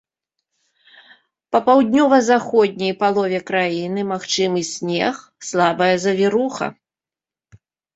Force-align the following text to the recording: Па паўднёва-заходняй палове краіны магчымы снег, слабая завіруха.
Па 1.55 1.59
паўднёва-заходняй 1.67 2.93
палове 3.03 3.39
краіны 3.53 4.01
магчымы 4.15 4.61
снег, 4.75 5.25
слабая 5.53 5.95
завіруха. 6.09 6.65